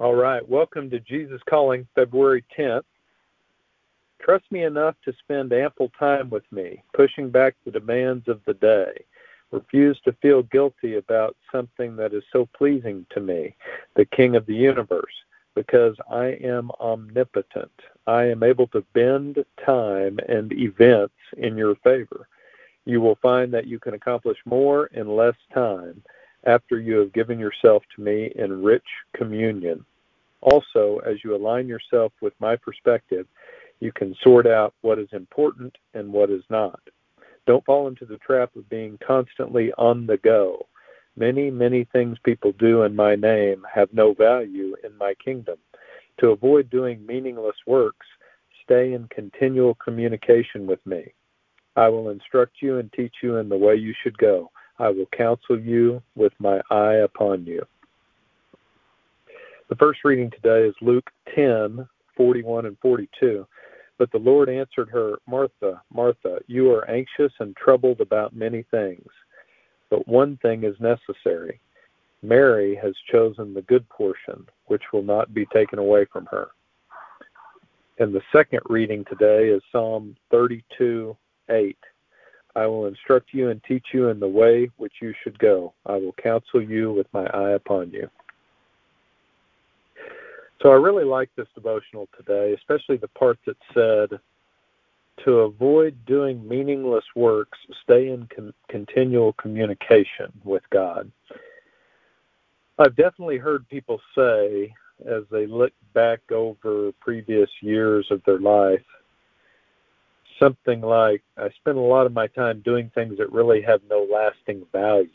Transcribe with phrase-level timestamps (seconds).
[0.00, 0.48] All right.
[0.48, 2.84] Welcome to Jesus Calling, February 10th.
[4.22, 8.54] Trust me enough to spend ample time with me, pushing back the demands of the
[8.54, 8.92] day.
[9.50, 13.56] Refuse to feel guilty about something that is so pleasing to me,
[13.96, 15.14] the King of the universe,
[15.56, 17.72] because I am omnipotent.
[18.06, 22.28] I am able to bend time and events in your favor.
[22.84, 26.04] You will find that you can accomplish more in less time
[26.46, 29.84] after you have given yourself to me in rich communion.
[30.40, 33.26] Also, as you align yourself with my perspective,
[33.80, 36.80] you can sort out what is important and what is not.
[37.46, 40.66] Don't fall into the trap of being constantly on the go.
[41.16, 45.58] Many, many things people do in my name have no value in my kingdom.
[46.20, 48.06] To avoid doing meaningless works,
[48.62, 51.12] stay in continual communication with me.
[51.74, 54.50] I will instruct you and teach you in the way you should go.
[54.78, 57.64] I will counsel you with my eye upon you.
[59.68, 63.46] The first reading today is Luke 10 41 and 42.
[63.98, 69.08] But the Lord answered her, Martha, Martha, you are anxious and troubled about many things,
[69.90, 71.60] but one thing is necessary.
[72.22, 76.48] Mary has chosen the good portion, which will not be taken away from her.
[77.98, 81.16] And the second reading today is Psalm 32
[81.50, 81.76] 8.
[82.58, 85.74] I will instruct you and teach you in the way which you should go.
[85.86, 88.10] I will counsel you with my eye upon you.
[90.60, 94.18] So I really like this devotional today, especially the part that said,
[95.24, 101.10] to avoid doing meaningless works, stay in con- continual communication with God.
[102.80, 104.74] I've definitely heard people say,
[105.06, 108.84] as they look back over previous years of their life,
[110.38, 114.06] something like, I spend a lot of my time doing things that really have no
[114.10, 115.08] lasting value.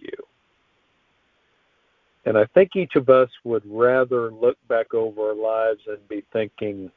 [2.26, 6.24] And I think each of us would rather look back over our lives and be
[6.32, 6.90] thinking,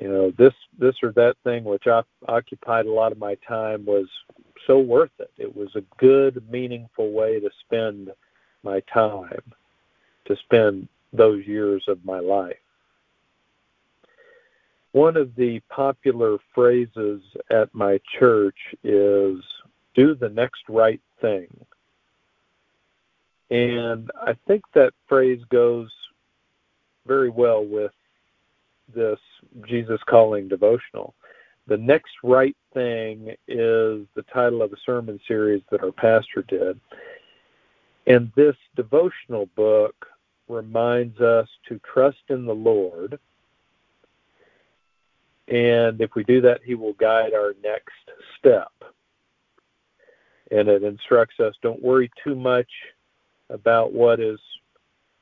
[0.00, 1.86] you know, this this or that thing which
[2.26, 4.06] occupied a lot of my time was
[4.66, 5.30] so worth it.
[5.36, 8.10] It was a good, meaningful way to spend
[8.62, 9.42] my time,
[10.24, 12.56] to spend those years of my life.
[14.94, 19.42] One of the popular phrases at my church is
[19.96, 21.48] do the next right thing.
[23.50, 25.90] And I think that phrase goes
[27.08, 27.90] very well with
[28.94, 29.18] this
[29.66, 31.16] Jesus Calling devotional.
[31.66, 36.78] The next right thing is the title of a sermon series that our pastor did.
[38.06, 40.06] And this devotional book
[40.46, 43.18] reminds us to trust in the Lord.
[45.48, 47.92] And if we do that, He will guide our next
[48.38, 48.72] step.
[50.50, 52.70] And it instructs us don't worry too much
[53.50, 54.38] about what is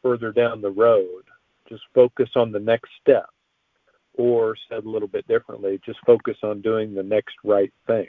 [0.03, 1.25] further down the road.
[1.69, 3.31] Just focus on the next step.
[4.15, 8.09] Or, said a little bit differently, just focus on doing the next right thing.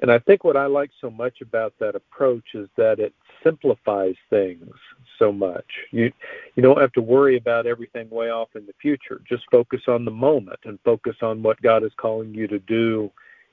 [0.00, 4.14] And I think what I like so much about that approach is that it simplifies
[4.28, 4.74] things
[5.18, 5.64] so much.
[5.90, 6.12] You
[6.54, 9.22] you don't have to worry about everything way off in the future.
[9.28, 13.10] Just focus on the moment and focus on what God is calling you to do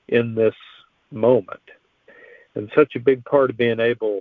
[0.08, 0.54] in this
[1.10, 1.60] moment.
[2.54, 4.20] And such a big part of being able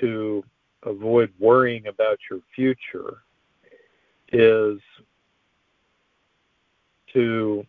[0.00, 0.44] to
[0.84, 3.18] avoid worrying about your future
[4.32, 4.78] is
[7.12, 7.66] to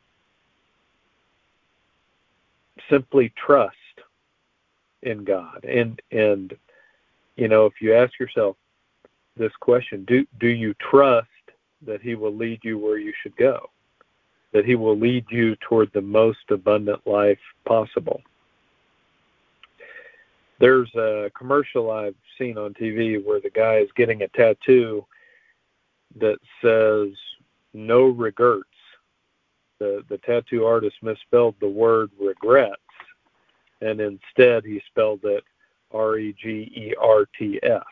[2.89, 3.75] simply trust
[5.03, 5.63] in God.
[5.63, 6.55] And and
[7.35, 8.55] you know, if you ask yourself
[9.35, 11.27] this question, do do you trust
[11.85, 13.69] that he will lead you where you should go?
[14.53, 18.21] That he will lead you toward the most abundant life possible?
[20.59, 25.05] There's a commercial I've seen on TV where the guy is getting a tattoo
[26.19, 27.15] that says
[27.73, 28.63] no regrets.
[29.79, 32.81] The the tattoo artist misspelled the word regrets
[33.81, 35.43] and instead he spelled it
[35.91, 37.83] R E G E R T S.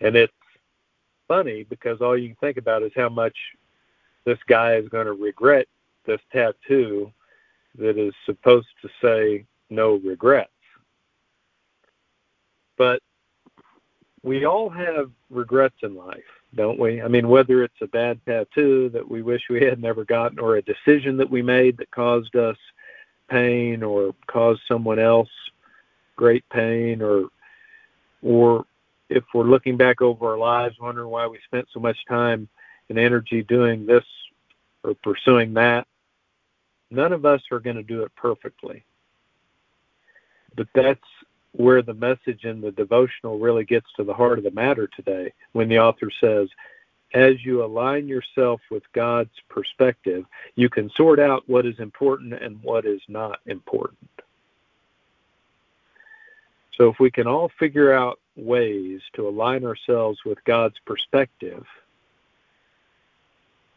[0.00, 0.32] And it's
[1.28, 3.36] funny because all you can think about is how much
[4.24, 5.66] this guy is going to regret
[6.06, 7.12] this tattoo
[7.78, 10.50] that is supposed to say no regrets.
[12.78, 13.00] But
[14.22, 16.24] we all have regrets in life,
[16.54, 17.02] don't we?
[17.02, 20.56] I mean, whether it's a bad tattoo that we wish we had never gotten, or
[20.56, 22.56] a decision that we made that caused us
[23.28, 25.30] pain, or caused someone else
[26.16, 27.28] great pain, or
[28.22, 28.64] or
[29.08, 32.48] if we're looking back over our lives, wondering why we spent so much time
[32.88, 34.04] and energy doing this
[34.82, 35.86] or pursuing that,
[36.90, 38.84] none of us are going to do it perfectly.
[40.56, 41.00] But that's
[41.56, 45.32] where the message in the devotional really gets to the heart of the matter today
[45.52, 46.48] when the author says,
[47.14, 52.62] as you align yourself with God's perspective, you can sort out what is important and
[52.62, 54.10] what is not important.
[56.76, 61.64] So, if we can all figure out ways to align ourselves with God's perspective,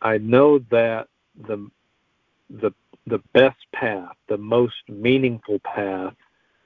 [0.01, 1.07] I know that
[1.47, 1.69] the
[2.49, 2.73] the
[3.07, 6.13] the best path, the most meaningful path,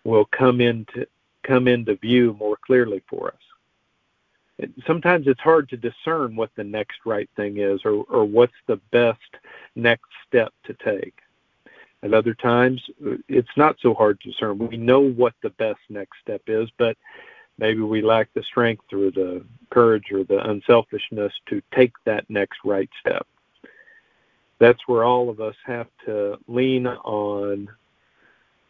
[0.04, 1.08] will come into
[1.44, 4.70] come into view more clearly for us.
[4.88, 8.78] Sometimes it's hard to discern what the next right thing is or, or what's the
[8.92, 9.20] best
[9.76, 11.16] next step to take.
[12.02, 12.82] At other times,
[13.28, 14.58] it's not so hard to discern.
[14.58, 16.98] We know what the best next step is, but
[17.58, 22.60] maybe we lack the strength or the courage or the unselfishness to take that next
[22.64, 23.26] right step.
[24.60, 27.70] That's where all of us have to lean on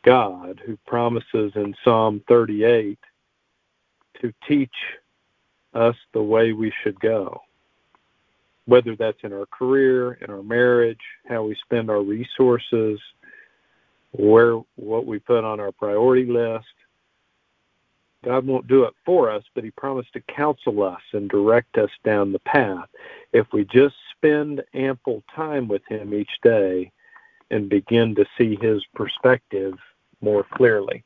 [0.04, 3.00] God, who promises in Psalm 38
[4.22, 4.76] to teach
[5.74, 7.42] us the way we should go.
[8.66, 13.00] Whether that's in our career, in our marriage, how we spend our resources,
[14.12, 16.66] where what we put on our priority list.
[18.24, 21.90] God won't do it for us, but He promised to counsel us and direct us
[22.06, 22.88] down the path
[23.34, 26.92] if we just spend ample time with Him each day
[27.52, 29.74] and begin to see His perspective
[30.24, 31.04] more clearly.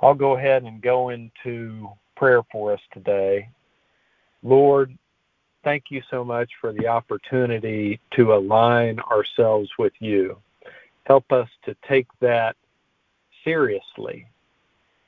[0.00, 3.48] I'll go ahead and go into prayer for us today.
[4.42, 4.96] Lord,
[5.64, 10.36] thank you so much for the opportunity to align ourselves with you.
[11.06, 12.56] Help us to take that
[13.44, 14.26] seriously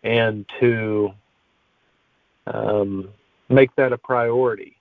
[0.03, 1.11] and to
[2.47, 3.09] um,
[3.49, 4.77] make that a priority.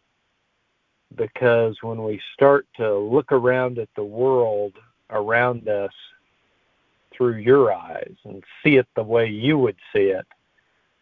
[1.16, 4.74] Because when we start to look around at the world
[5.10, 5.92] around us
[7.16, 10.26] through your eyes and see it the way you would see it,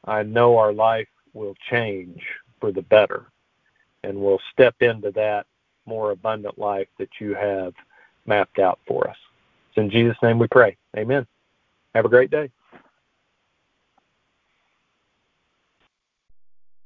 [0.06, 2.22] I know our life will change
[2.60, 3.26] for the better
[4.04, 5.46] and we'll step into that
[5.86, 7.74] more abundant life that you have
[8.26, 9.18] mapped out for us.
[9.70, 10.78] It's in Jesus' name we pray.
[10.98, 11.26] Amen.
[11.96, 12.50] Have a great day.